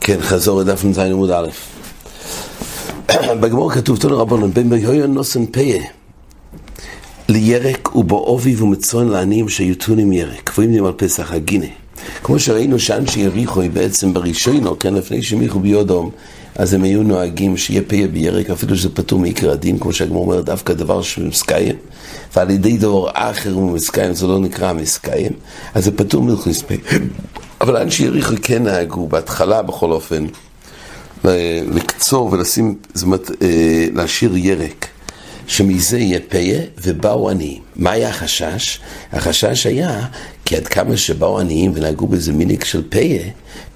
כן, 0.00 0.20
חזור 0.20 0.60
לדף 0.60 0.84
נ"ז 0.84 0.98
עמוד 0.98 1.30
א'. 1.30 1.48
בגמור 3.40 3.72
כתוב 3.72 3.98
תנו 3.98 4.18
רבנן, 4.18 4.50
בין 4.50 4.70
בהיון 4.70 5.14
נוסן 5.14 5.46
פיה 5.46 5.82
לירק 7.28 7.96
ובעובי 7.96 8.56
ומצון 8.56 9.08
לעניים 9.08 9.48
שיותונים 9.48 10.12
ירק, 10.12 10.40
קבועים 10.44 10.84
על 10.84 10.92
פסח 10.96 11.32
הגינה. 11.32 11.66
כמו 12.22 12.38
שראינו 12.38 12.78
שאנשי 12.78 13.20
יריחו 13.20 13.60
היא 13.60 13.70
בעצם 13.70 14.14
בראשונו, 14.14 14.78
כן, 14.78 14.94
לפני 14.94 15.22
שהם 15.22 15.42
יחו 15.42 15.60
ביודום, 15.60 16.10
אז 16.58 16.74
הם 16.74 16.82
היו 16.82 17.02
נוהגים 17.02 17.56
שיהיה 17.56 17.82
פיה 17.86 18.08
בירק, 18.08 18.50
אפילו 18.50 18.76
שזה 18.76 18.88
פטור 18.94 19.18
מעיקר 19.18 19.50
הדין, 19.50 19.78
כמו 19.78 19.92
שהגמור 19.92 20.24
אומר, 20.24 20.40
דווקא 20.40 20.72
דבר 20.72 21.02
שהוא 21.02 21.26
מסקיים, 21.26 21.76
ועל 22.36 22.50
ידי 22.50 22.76
דבר 22.76 23.10
אחר 23.14 23.52
הוא 23.52 23.72
מסקיים, 23.72 24.14
זה 24.14 24.26
לא 24.26 24.38
נקרא 24.38 24.72
מסקיים, 24.72 25.32
אז 25.74 25.84
זה 25.84 25.96
פטור 25.96 26.22
מלכוס 26.22 26.62
פיה. 26.62 26.78
אבל 27.60 27.76
אנשי 27.76 28.04
יריחו 28.04 28.34
כן 28.42 28.62
נהגו, 28.62 29.08
בהתחלה 29.08 29.62
בכל 29.62 29.92
אופן, 29.92 30.26
לקצור 31.74 32.32
ולשים, 32.32 32.74
זאת 32.94 33.04
אומרת, 33.04 33.30
אה, 33.42 33.86
להשאיר 33.94 34.36
ירק. 34.36 34.86
שמזה 35.48 35.98
יהיה 35.98 36.20
פיה 36.28 36.60
ובאו 36.82 37.30
עניים. 37.30 37.62
מה 37.76 37.90
היה 37.90 38.08
החשש? 38.08 38.80
החשש 39.12 39.66
היה 39.66 40.06
כי 40.44 40.56
עד 40.56 40.68
כמה 40.68 40.96
שבאו 40.96 41.40
עניים 41.40 41.72
ונהגו 41.74 42.06
באיזה 42.06 42.32
מיניק 42.32 42.64
של 42.64 42.82
פיה, 42.88 43.22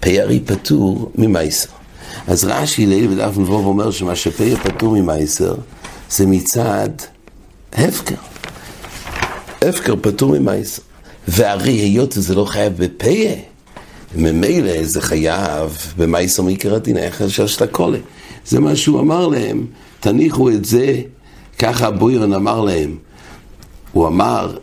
פיה 0.01 0.23
הרי 0.23 0.41
פטור 0.41 1.13
ממייסר. 1.15 1.80
אז 2.27 2.45
רש"י 2.45 2.87
ליל 2.87 3.07
בדף 3.07 3.39
נבוב 3.39 3.67
אומר 3.67 3.91
שמה 3.91 4.17
שפיה 4.17 4.57
פטור 4.57 4.95
ממייסר 4.95 5.55
זה 6.11 6.27
מצד 6.27 6.89
הפקר. 7.73 8.15
הפקר 9.63 9.95
פטור 10.03 10.39
ממייסר. 10.39 10.83
והרי 11.29 11.73
היות 11.73 12.19
וזה 12.19 12.35
לא 12.35 12.45
חייב 12.45 12.73
בפיה, 12.77 13.33
ממילא 14.15 14.85
זה 14.85 15.01
חייב 15.01 15.93
במייסר 15.97 16.43
מעיקר 16.43 16.75
הדין, 16.75 16.97
היה 16.97 17.11
חשש 17.11 17.55
של 17.55 17.65
הקולה. 17.65 17.99
זה 18.47 18.61
מה 18.61 18.77
שהוא 18.77 19.01
אמר 19.01 19.29
להם, 19.29 19.67
תניחו 20.01 20.51
את 20.51 20.65
זה 20.65 21.01
ככה 21.59 21.87
הבוירן 21.87 22.33
אמר 22.33 22.61
להם, 22.61 22.97
הוא 23.93 24.07
אמר, 24.07 24.57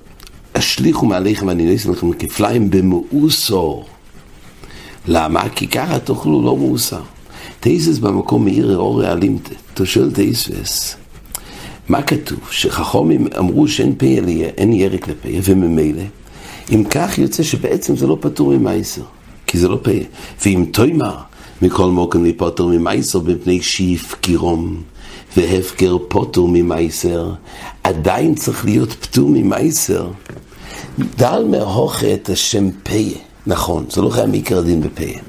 השליכו 0.56 1.06
מעליכם 1.06 1.50
אני 1.50 1.66
נעשה 1.66 1.92
לכם 1.92 2.14
כפליים 2.14 2.70
במאוסור. 2.70 3.86
למה? 5.08 5.50
כי 5.50 5.68
ככה 5.68 6.00
תאכלו 6.00 6.42
לא 6.42 6.58
מאוסר. 6.58 7.02
תייסס 7.68 7.98
במקום 8.00 8.46
מאיר 8.46 8.78
אורי 8.78 9.12
אלימתא, 9.12 9.54
תושל 9.74 10.12
תייסס. 10.12 10.96
מה 11.90 12.02
כתוב? 12.02 12.40
שחכומים 12.52 13.28
אמרו 13.38 13.68
שאין 13.68 13.96
פה 13.98 14.06
אליה, 14.06 14.48
אין 14.58 14.74
ירק 14.74 15.08
לפה, 15.08 15.30
וממילא, 15.44 16.02
אם 16.74 16.84
כך 16.90 17.18
יוצא 17.18 17.44
שבעצם 17.44 17.96
זה 17.96 18.08
לא 18.08 18.18
פטור 18.22 18.54
ממייסר, 18.54 19.02
כי 19.48 19.58
זה 19.58 19.68
לא 19.68 19.80
פה. 19.84 19.92
ואם 20.46 20.66
תוימר, 20.72 21.16
מכל 21.62 21.86
מוקם 21.86 22.24
להיפטר 22.24 22.66
ממייסר 22.66 23.20
מפני 23.20 23.62
שיפקירום. 23.62 24.82
והפקר 25.38 25.98
פוטור 26.08 26.48
ממייסר, 26.48 27.32
עדיין 27.84 28.36
צריך 28.36 28.66
להיות 28.66 28.94
פטור 28.94 29.30
ממייסר. 29.30 30.08
דל 31.18 31.46
מהוכה 31.50 32.14
את 32.14 32.30
השם 32.30 32.70
פיה, 32.84 33.18
נכון, 33.48 33.86
זה 33.90 34.02
לא 34.02 34.10
חייב 34.10 34.26
מעיקר 34.26 34.58
הדין 34.58 34.82
בפיה. 34.82 35.20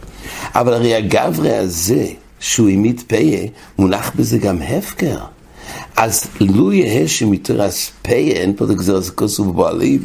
אבל 0.54 0.72
הרי 0.72 0.94
הגברי 0.94 1.56
הזה, 1.56 2.06
שהוא 2.40 2.68
העמיד 2.68 3.02
פיה, 3.06 3.46
מונח 3.78 4.12
בזה 4.16 4.38
גם 4.38 4.62
הפקר. 4.62 5.18
אז 5.96 6.26
לו 6.40 6.72
יהא 6.72 7.06
שמתרס 7.06 7.90
פיה, 8.02 8.36
אין 8.36 8.52
פה 8.56 8.66
כוסו 9.10 9.44
בבוא 9.44 9.68
הלוי, 9.68 9.98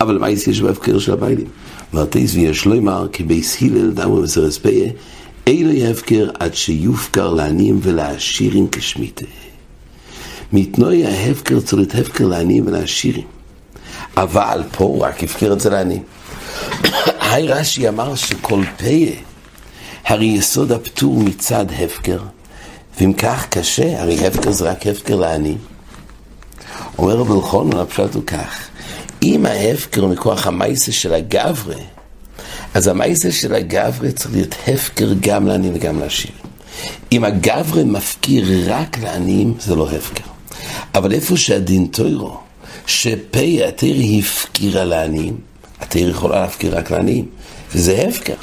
אבל 0.00 0.18
מה 0.18 0.30
יש 0.30 0.60
בהפקר 0.60 0.98
של 0.98 1.12
הביילים? 1.12 1.46
מרתיס 1.92 2.34
ויש 2.34 2.66
אמר, 2.66 3.06
כי 3.12 3.22
בייס 3.22 3.62
הלל 3.62 3.90
דמו 3.90 4.16
מסרס 4.16 4.58
פיה, 4.58 4.90
אינו 5.46 5.72
יהפקר 5.72 6.30
עד 6.38 6.54
שיופקר 6.54 7.30
לעניים 7.30 7.80
ולעשירים 7.82 8.68
כשמיתה. 8.72 9.26
מתנוי 10.52 11.06
ההפקר 11.06 11.60
צריך 11.60 11.94
הפקר 11.94 12.26
לעניים 12.26 12.66
ולעשירים. 12.66 13.24
אבל 14.16 14.62
פה 14.72 14.98
רק 15.00 15.24
הפקר 15.24 15.52
את 15.52 15.60
זה 15.60 15.70
לעניים. 15.70 16.02
היי 17.30 17.48
רש"י 17.48 17.88
אמר 17.88 18.14
שכל 18.14 18.62
פיה, 18.76 19.12
הרי 20.04 20.26
יסוד 20.26 20.72
הפטור 20.72 21.20
מצד 21.20 21.66
הפקר, 21.78 22.18
ואם 23.00 23.12
כך 23.12 23.46
קשה, 23.50 24.02
הרי 24.02 24.26
הפקר 24.26 24.50
זה 24.50 24.70
רק 24.70 24.86
הפקר 24.86 25.16
לעניים. 25.16 25.58
אומר 26.98 27.16
רבי 27.16 27.32
אלחונן, 27.32 27.76
הפשט 27.76 28.14
הוא 28.14 28.22
כך, 28.26 28.68
אם 29.22 29.46
ההפקר 29.46 30.06
מכוח 30.06 30.46
המייסה 30.46 30.92
של 30.92 31.14
הגברה, 31.14 31.76
אז 32.74 32.86
המייסה 32.86 33.32
של 33.32 33.54
הגברה 33.54 34.12
צריך 34.12 34.34
להיות 34.34 34.54
הפקר 34.66 35.08
גם 35.20 35.46
לעניים 35.46 35.72
וגם 35.74 36.00
לעשירים. 36.00 36.38
אם 37.12 37.24
הגברה 37.24 37.84
מפקיר 37.84 38.44
רק 38.66 38.98
לעניים, 38.98 39.54
זה 39.60 39.74
לא 39.74 39.90
הפקר. 39.90 40.30
אבל 40.94 41.12
איפה 41.12 41.36
שהדין 41.36 41.86
טוירו, 41.86 42.38
שפה 42.86 43.40
התרא 43.68 44.18
הפקירה 44.18 44.84
לעניים, 44.84 45.36
התרא 45.80 46.00
יכולה 46.00 46.40
להפקיר 46.40 46.76
רק 46.78 46.90
לעניים, 46.90 47.26
וזה 47.74 48.04
הפקר. 48.08 48.34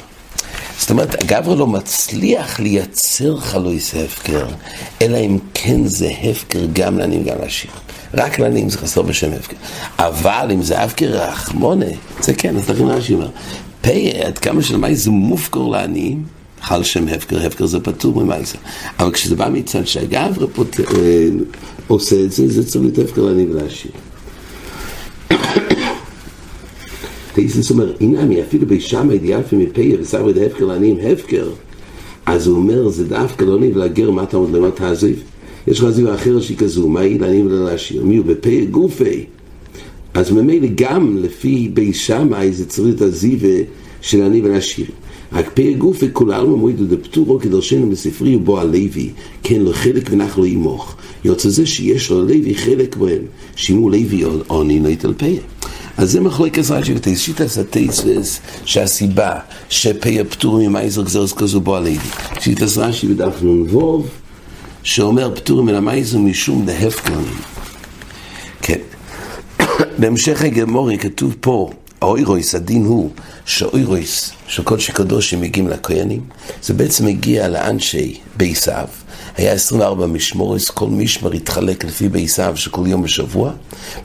זאת 0.88 0.90
אומרת, 0.90 1.22
הגברה 1.22 1.54
לא 1.54 1.66
מצליח 1.66 2.60
לייצר 2.60 3.36
חלויס 3.36 3.94
הפקר, 3.94 4.46
אלא 5.02 5.16
אם 5.16 5.38
כן 5.54 5.86
זה 5.86 6.10
הפקר 6.22 6.66
גם 6.72 6.98
לעניים 6.98 7.22
וגם 7.22 7.36
לעשירים. 7.40 7.76
רק 8.14 8.38
לעניים 8.38 8.68
זה 8.68 8.78
חסר 8.78 9.02
בשם 9.02 9.32
הפקר. 9.32 9.56
אבל 9.98 10.48
אם 10.52 10.62
זה 10.62 10.82
הפקר 10.82 11.06
רחמונה, 11.06 11.86
זה 12.20 12.34
כן, 12.34 12.56
אז 12.56 12.70
לכן 12.70 12.84
רש"י 12.84 13.14
אומר, 13.14 13.28
פה, 13.80 13.90
עד 14.26 14.38
כמה 14.38 14.62
שלמי 14.62 14.96
זה 14.96 15.10
מופקר 15.10 15.62
לעניים, 15.62 16.24
חל 16.62 16.82
שם 16.82 17.08
הפקר, 17.08 17.46
הפקר 17.46 17.66
זה 17.66 17.80
פטור 17.80 18.24
ממייסר. 18.24 18.58
אבל 18.98 19.12
כשזה 19.12 19.36
בא 19.36 19.48
מצד 19.48 19.86
שהגברה 19.86 20.46
פות... 20.46 20.76
עושה 21.86 22.16
את 22.24 22.32
זה, 22.32 22.48
זה 22.48 22.66
צריך 22.66 22.84
להיות 22.84 22.98
הפקר 22.98 23.22
לעני 23.22 23.46
ולעשיר. 23.50 23.92
תאיסס 27.38 27.70
אומר, 27.70 27.92
הנה 28.00 28.20
אני 28.20 28.42
אפילו 28.42 28.66
בישם 28.66 29.10
ידיעפי 29.10 29.56
מפיה 29.56 29.96
וסברי 30.00 30.32
דהפקר 30.32 30.64
לעניים 30.64 30.96
הפקר, 31.02 31.50
אז 32.26 32.46
הוא 32.46 32.56
אומר, 32.56 32.88
זה 32.88 33.08
דווקא 33.08 33.44
לא 33.44 33.60
ניב 33.60 33.76
להגר 33.76 34.10
מה 34.10 34.22
אתה 34.22 34.36
עוד 34.36 34.50
למה 34.52 34.70
תעזיב. 34.70 35.22
יש 35.66 35.78
לך 35.78 35.84
עזיבה 35.84 36.14
אחרת 36.14 36.42
שהיא 36.42 36.56
כזו, 36.56 36.88
מה 36.88 37.00
היא 37.00 37.20
לעניים 37.20 37.46
ולעשיר? 37.46 38.04
מי 38.04 38.16
הוא 38.16 38.26
בפיה 38.26 38.64
גופי? 38.64 39.24
אז 40.14 40.30
ממילא 40.30 40.68
גם 40.74 41.16
לפי 41.20 41.70
בי 41.74 41.92
שמאי 41.92 42.52
זה 42.52 42.66
צריך 42.66 42.86
להיות 42.86 43.02
עזיבה 43.02 43.64
של 44.00 44.22
עני 44.22 44.40
ולעשיר. 44.44 44.86
רק 45.32 45.50
פרק 45.54 45.76
גוף 45.76 45.96
וכול 46.00 46.32
עלמא 46.32 46.56
מועידו 46.56 46.84
דפטורו 46.84 47.38
כדרשנו 47.38 47.90
בספרי 47.90 48.36
ובו 48.36 48.60
הלוי, 48.60 49.10
כן 49.42 49.60
לו 49.60 49.72
חלק 49.72 50.08
ונח 50.10 50.38
לו 50.38 50.46
ימוך. 50.46 50.96
יוצא 51.24 51.48
זה 51.48 51.66
שיש 51.66 52.10
לו 52.10 52.22
לוי 52.22 52.54
חלק 52.54 52.96
בהם, 52.96 53.22
שימו 53.56 53.90
לוי 53.90 54.24
עוני 54.46 54.80
לא 54.80 54.88
יתלפיה. 54.88 55.40
אז 55.98 56.10
זה 56.10 56.20
מחלק 56.20 56.58
עזרה 56.58 56.84
שבטייס, 56.84 57.20
שיטס 57.20 57.58
הטייסס, 57.58 58.40
שהסיבה 58.64 59.38
שפיה 59.68 60.24
פטור 60.24 60.58
ממייזר 60.58 61.02
גזרס 61.02 61.32
כזו 61.32 61.60
בו 61.60 61.76
הלוי. 61.76 61.98
שיטס 62.40 62.78
רש"י 62.78 63.06
בדף 63.06 63.42
נ"ו, 63.42 64.04
שאומר 64.82 65.34
פטור 65.34 65.62
מן 65.62 65.74
המייזר 65.74 66.18
משום 66.18 66.66
דהפקרנים. 66.66 67.38
כן. 68.62 68.78
בהמשך 69.98 70.42
הגמורי 70.42 70.98
כתוב 70.98 71.34
פה, 71.40 71.70
האוירויס, 72.00 72.54
הדין 72.54 72.84
הוא 72.84 73.10
שהאוירויס 73.46 74.32
של 74.46 74.62
קודשי 74.62 74.92
קדושים 74.92 75.40
מגיעים 75.40 75.68
לכהנים, 75.68 76.20
זה 76.62 76.74
בעצם 76.74 77.06
מגיע 77.06 77.48
לאנשי 77.48 78.20
בייסיו, 78.36 78.86
היה 79.36 79.52
24 79.52 80.06
משמורס, 80.06 80.70
כל 80.70 80.86
משמר 80.86 81.32
התחלק 81.32 81.84
לפי 81.84 82.08
בייסיו 82.08 82.56
של 82.56 82.70
כל 82.70 82.86
יום 82.86 83.02
בשבוע. 83.02 83.52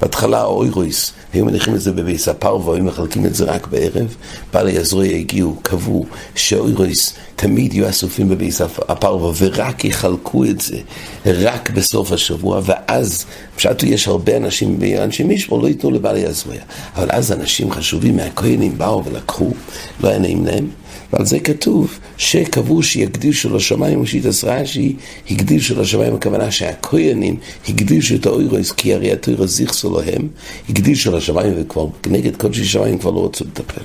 בהתחלה 0.02 0.40
האוירויס, 0.40 1.12
היו 1.34 1.46
מניחים 1.46 1.76
את 1.76 1.82
זה 1.82 1.92
בבייס 1.92 2.28
הפרווה, 2.28 2.76
היו 2.76 2.84
מחלקים 2.84 3.26
את 3.26 3.36
זה 3.36 3.46
רק 3.46 3.68
בערב. 3.68 4.16
בעלי 4.54 4.78
הזרועי 4.78 5.20
הגיעו, 5.20 5.56
קבעו 5.62 6.06
שאוירויס 6.36 7.14
תמיד 7.36 7.74
יהיו 7.74 7.90
אסופים 7.90 8.30
בבייס 8.30 8.62
הפרווה, 8.62 9.32
ורק 9.38 9.86
יחלקו 9.86 10.46
את 10.46 10.62
זה 10.62 10.78
רק 11.26 11.70
בסוף 11.70 12.12
השבוע, 12.12 12.62
ואז, 12.64 13.26
פשוט 13.56 13.84
יש 13.84 14.08
הרבה 14.08 14.38
אנשים, 14.38 14.80
אנשי 14.98 15.24
משמור 15.24 15.62
לא 15.62 15.68
ייתנו 15.68 15.92
לבעלי 15.92 16.26
הזרועי. 16.26 16.60
אבל 16.96 17.08
אז 17.12 17.32
אנשים 17.32 17.72
חשובים 17.72 18.16
מהכהנים 18.16 18.78
באו 18.78 19.06
ולקחו, 19.06 19.52
לא 20.00 20.10
היה 20.10 20.20
נעים 20.20 20.46
להם. 20.46 20.83
ועל 21.14 21.26
זה 21.26 21.40
כתוב 21.40 22.00
שקבעו 22.18 22.84
שיקדישו 22.84 23.56
לשמיים, 23.56 24.02
ושיטס 24.02 24.44
רש"י 24.44 24.96
הקדישו 25.30 25.82
לשמיים, 25.82 26.16
הכוונה 26.16 26.52
שהכהנים 26.52 27.36
הקדישו 27.68 28.16
את 28.16 28.26
האוירוס, 28.26 28.72
כי 28.72 28.94
הרי 28.94 29.12
התוירו 29.12 29.48
זיכסו 29.48 30.00
להם, 30.00 30.28
הקדישו 30.70 31.18
לשמיים, 31.18 31.54
וכבר 31.58 31.88
נגד 32.08 32.36
קודשי 32.36 32.66
שמיים 32.66 32.98
כבר 32.98 33.12
לא 33.12 33.26
רצו 33.26 33.46
לטפל. 33.46 33.82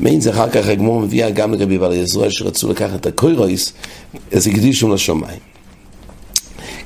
מעין 0.00 0.20
זה 0.20 0.30
אחר 0.30 0.50
כך 0.50 0.68
הגמור 0.68 1.00
מביאה 1.00 1.30
גם 1.30 1.54
לגבי 1.54 1.78
בעלי 1.78 2.00
עזרוע 2.00 2.30
שרצו 2.30 2.70
לקחת 2.70 3.00
את 3.00 3.06
הקוירויס, 3.06 3.72
אז 4.32 4.46
הקדישו 4.46 4.94
לשמיים. 4.94 5.40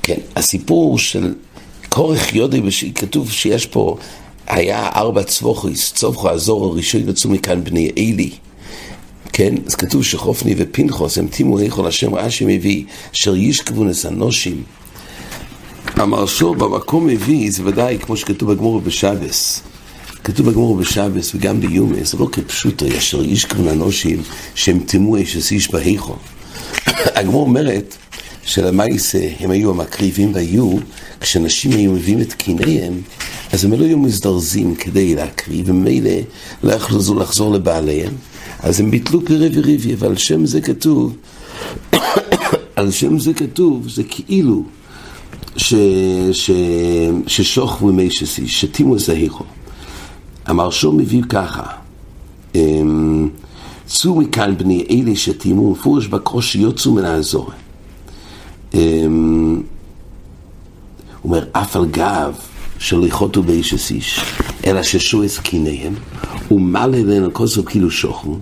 כן, 0.03 0.19
הסיפור 0.37 0.99
של 0.99 1.35
כורך 1.89 2.35
יודי, 2.35 2.63
כתוב 2.95 3.31
שיש 3.31 3.67
פה 3.67 3.97
היה 4.47 4.89
ארבע 4.95 5.23
צבוכויס, 5.23 5.93
צבוכו 5.93 6.31
הזור 6.31 6.65
הראשון 6.65 7.09
יצאו 7.09 7.31
מכאן 7.31 7.65
בני 7.65 7.91
אלי. 7.99 8.31
כן, 9.33 9.55
אז 9.67 9.75
כתוב 9.75 10.05
שחופני 10.05 10.55
ופנחוס 10.59 11.19
הם 11.19 11.29
טימו 11.29 11.59
איכול 11.59 11.87
השם 11.87 12.15
רש"י 12.15 12.45
מביא, 12.45 12.85
אשר 13.15 13.37
ישכבונס 13.37 14.07
אנושים. 14.07 14.63
המרשו 15.97 16.55
במקום 16.55 17.07
מביא, 17.07 17.51
זה 17.51 17.63
ודאי 17.67 17.99
כמו 17.99 18.17
שכתוב 18.17 18.53
בגמור 18.53 18.81
בשבס. 18.81 19.63
כתוב 20.25 20.51
בגמור 20.51 20.77
בשבס 20.77 21.35
וגם 21.35 21.61
ביומי, 21.61 22.05
זה 22.05 22.19
לא 22.19 22.29
כפשוטו, 22.33 22.87
אשר 22.99 23.25
ישכבון 23.25 23.69
אנושים 23.69 24.23
שהם 24.55 24.81
טימו 24.81 25.23
אש 25.23 25.53
איש 25.53 25.71
בהיכול. 25.71 26.17
הגמור 27.17 27.43
אומרת 27.43 27.97
שלמעשה 28.45 29.19
הם 29.41 29.51
היו 29.51 29.71
המקריבים 29.71 30.35
והיו, 30.35 30.77
כשנשים 31.21 31.73
היו 31.73 31.93
מביאים 31.93 32.21
את 32.21 32.33
קיניהם, 32.33 33.01
אז 33.53 33.65
הם 33.65 33.73
לא 33.73 33.85
היו 33.85 33.99
מזדרזים 33.99 34.75
כדי 34.75 35.15
להקריב, 35.15 35.69
וממילא 35.69 36.11
לא 36.63 36.73
יכלו 36.73 37.21
לחזור 37.21 37.53
לבעליהם, 37.53 38.13
אז 38.63 38.81
הם 38.81 38.91
ביטלו 38.91 39.25
קרב 39.25 39.53
וריבי, 39.55 39.95
ועל 39.99 40.17
שם 40.17 40.47
זה 40.47 40.61
כתוב, 40.61 41.17
על 42.77 42.91
שם 42.91 43.19
זה 43.19 43.35
כתוב, 43.35 43.89
זה 43.89 44.03
כאילו 44.05 44.65
ש, 45.57 45.75
ש, 46.33 46.51
ששוכבו 47.27 47.93
מי 47.93 48.11
שסי, 48.11 48.49
שתימו 48.49 48.99
זהירו. 48.99 49.45
המרשום 50.47 50.97
מביא 50.97 51.23
ככה, 51.29 51.63
אמ, 52.55 53.29
צאו 53.87 54.15
מכאן 54.15 54.57
בני 54.57 54.87
אלה 54.91 55.17
שתימו, 55.17 55.71
מפורש 55.71 56.07
בקרוש 56.07 56.53
שיוצאו 56.53 56.93
מן 56.93 57.05
האזור. 57.05 57.51
אמ, 58.75 59.63
הוא 61.23 61.33
אומר, 61.33 61.45
אף 61.53 61.77
על 61.77 61.87
גב 61.87 62.35
של 62.79 63.05
איכותו 63.05 63.43
באיש 63.43 63.91
איש, 63.91 64.21
אלא 64.67 64.83
ששו 64.83 65.25
את 65.25 65.31
קיניהם, 65.43 65.95
ומלא 66.51 66.97
אלינו 66.97 67.33
כוסו 67.33 67.65
כאילו 67.65 67.91
שוכנו. 67.91 68.39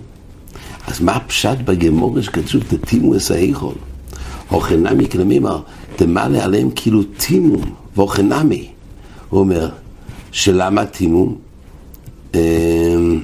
אז 0.87 1.01
מה 1.01 1.11
הפשט 1.15 1.57
בגמורה 1.65 2.21
שכתוב 2.21 2.63
תתימו 2.63 3.15
את 3.15 3.31
האיכול? 3.31 3.75
הוכנמי 4.49 5.09
כלמימר, 5.09 5.61
תמלא 5.95 6.37
עליהם 6.37 6.69
כאילו 6.75 7.03
תימו, 7.03 7.57
והוכנמי. 7.95 8.69
הוא 9.29 9.39
אומר, 9.39 9.69
שלמה 10.31 10.85
תימו? 10.85 11.35
אמ, 12.35 13.21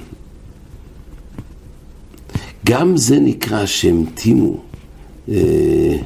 גם 2.65 2.98
זה 2.98 3.19
נקרא 3.19 3.65
שהם 3.65 4.06
תימו. 4.13 4.57
אה, 5.30 5.98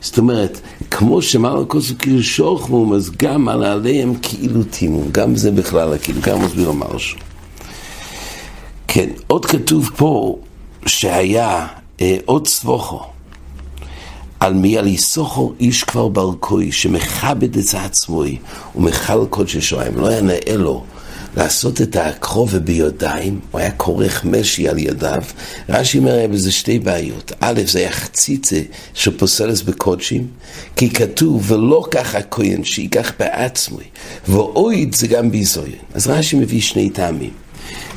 זאת 0.00 0.18
אומרת, 0.18 0.60
כמו 1.06 1.22
שמעל 1.22 1.62
הכוס 1.62 1.90
הוא 1.90 1.98
כאילו 1.98 2.22
שוכמום, 2.22 2.92
אז 2.92 3.10
גם 3.16 3.48
על 3.48 3.64
עליהם 3.64 4.14
כאילו 4.22 4.64
תימו, 4.64 5.02
גם 5.12 5.36
זה 5.36 5.50
בכלל, 5.50 5.98
כאילו, 5.98 6.20
גם 6.22 6.44
מסביר 6.44 6.72
משהו. 6.72 7.18
כן, 8.88 9.08
עוד 9.26 9.46
כתוב 9.46 9.90
פה 9.96 10.38
שהיה 10.86 11.66
אה, 12.00 12.16
עוד 12.24 12.46
סבוכו, 12.46 13.02
על 14.40 14.54
מי 14.54 14.78
על 14.78 14.86
יסוכו 14.86 15.52
איש 15.60 15.84
כבר 15.84 16.08
ברכוי, 16.08 16.72
שמכבד 16.72 17.58
את 17.58 17.74
עצמוי 17.74 18.38
ומכל 18.76 19.26
קודשי 19.30 19.60
שועיים, 19.60 19.96
לא 19.96 20.06
היה 20.06 20.20
נאה 20.20 20.56
לו 20.56 20.84
לעשות 21.36 21.80
את 21.80 21.96
הקרובה 21.96 22.58
ביודיים, 22.58 23.40
הוא 23.50 23.60
היה 23.60 23.70
כורך 23.70 24.24
משי 24.24 24.68
על 24.68 24.78
ידיו. 24.78 25.22
רש"י 25.68 25.98
אומר, 25.98 26.12
היה 26.12 26.28
בזה 26.28 26.52
שתי 26.52 26.78
בעיות. 26.78 27.32
א', 27.40 27.60
זה 27.66 27.78
היה 27.78 27.92
חציצה 27.92 28.60
שפוסלס 28.94 29.62
בקודשים, 29.62 30.26
כי 30.76 30.90
כתוב, 30.90 31.50
ולא 31.52 31.84
ככה 31.90 32.22
כהן 32.22 32.64
שייקח 32.64 33.12
בעצמי, 33.18 33.84
ואויד 34.28 34.94
זה 34.94 35.06
גם 35.06 35.30
ביזוין. 35.30 35.72
אז 35.94 36.06
רש"י 36.06 36.36
מביא 36.36 36.60
שני 36.60 36.90
טעמים. 36.90 37.43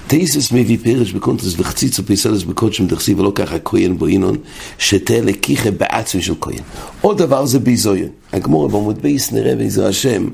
טייסס 0.07 0.51
מביא 0.51 0.77
פרש 0.83 1.11
בקונטרס 1.11 1.53
וחציצו 1.57 2.03
פסלס 2.03 2.43
בקודשים 2.43 2.87
דחסי 2.87 3.13
ולא 3.13 3.31
ככה 3.35 3.59
כהן 3.59 3.97
בו 3.97 4.07
אינון 4.07 4.37
שתה 4.77 5.21
לקיחה 5.21 5.71
בעצמי 5.71 6.21
של 6.21 6.33
כהן. 6.41 6.59
עוד 7.01 7.17
דבר 7.17 7.45
זה 7.45 7.59
ביזוין. 7.59 8.07
הגמור 8.33 8.67
בעמוד 8.67 9.01
בייס 9.01 9.31
נראה 9.31 9.55
בעזר 9.55 9.87
השם 9.87 10.27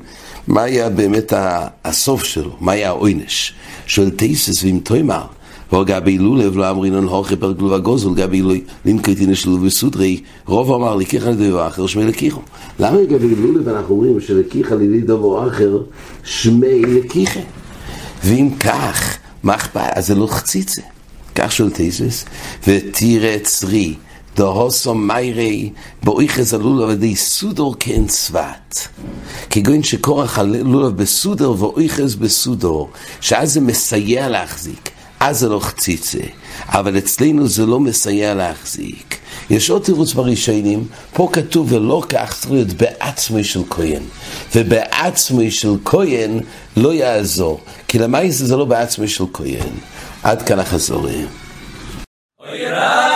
מה 0.46 0.62
היה 0.62 0.90
באמת 0.90 1.32
הסוף 1.84 2.24
שלו, 2.24 2.50
מה 2.60 2.72
היה 2.72 2.88
העונש. 2.88 3.54
שואל 3.86 4.10
טייסס 4.10 4.64
ואם 4.64 4.78
תוימר, 4.82 5.22
וגבי 5.72 6.18
לולב 6.18 6.56
לא 6.56 6.70
אמרינון 6.70 7.04
הוכי 7.04 7.36
פרגלו 7.36 7.70
וגוזל, 7.70 8.14
גבי 8.14 8.42
לינקייטין 8.84 9.30
לשלוב 9.30 9.62
וסודרי, 9.62 10.20
רוב 10.46 10.72
אמר 10.72 10.96
לקיחה 10.96 11.30
לדבר 11.30 11.66
אחר 11.66 11.86
שמי 11.86 12.04
לקיחו. 12.04 12.40
למה 12.78 13.00
לגבי 13.00 13.34
לולב 13.34 13.68
אנחנו 13.68 13.94
אומרים 13.94 14.20
שלקיחה 14.20 14.74
לידי 14.74 15.00
דבר 15.00 15.48
אחר 15.48 15.78
שמי 16.24 16.82
לקיחה? 16.82 17.40
ואם 18.24 18.50
כך, 18.60 19.18
מה 19.44 19.54
אכפת? 19.54 19.90
אז 19.94 20.06
זה 20.06 20.14
לא 20.14 20.26
חציצה. 20.26 20.82
כך 21.34 21.52
שואל 21.52 21.70
טייסס, 21.70 22.24
ותראה 22.66 23.36
צרי. 23.42 23.94
דהוסו 24.36 24.94
מיירי 24.94 25.70
באויכס 26.02 26.54
הלולב 26.54 26.88
על 26.88 26.94
ידי 26.94 27.16
סודור 27.16 27.76
כן 27.80 28.06
צוות. 28.06 28.88
כגון 29.50 29.82
שקורח 29.82 30.38
הלולב 30.38 30.96
בסודר 30.96 31.50
ואויכס 31.50 32.14
בסודור, 32.14 32.90
שאז 33.20 33.52
זה 33.52 33.60
מסייע 33.60 34.28
להחזיק, 34.28 34.90
אז 35.26 35.38
זה 35.38 35.48
לא 35.48 35.60
חציצה. 35.60 36.18
אבל 36.68 36.98
אצלנו 36.98 37.48
זה 37.48 37.66
לא 37.66 37.80
מסייע 37.80 38.34
להחזיק. 38.34 39.18
יש 39.50 39.70
עוד 39.70 39.82
תירוץ 39.82 40.12
בראשונים, 40.12 40.86
פה 41.12 41.28
כתוב 41.32 41.72
ולא 41.72 42.02
כך 42.08 42.38
צריך 42.40 42.52
להיות 42.52 42.72
בעצמי 42.72 43.44
של 43.44 43.60
כהן. 43.70 44.02
ובעצמי 44.54 45.50
של 45.50 45.74
כהן 45.84 46.40
לא 46.76 46.94
יעזור, 46.94 47.60
כי 47.88 47.98
למעשה 47.98 48.44
זה 48.44 48.56
לא 48.56 48.64
בעצמי 48.64 49.08
של 49.08 49.24
כהן. 49.32 49.74
עד 50.22 50.42
כאן 50.42 50.58
החזורים. 50.58 51.26
אוי! 52.40 53.13